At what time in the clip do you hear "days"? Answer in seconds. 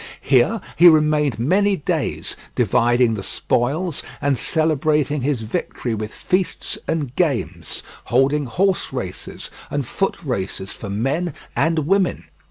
1.75-2.35